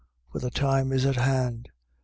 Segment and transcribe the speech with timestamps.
[0.31, 1.69] For the time is at hand...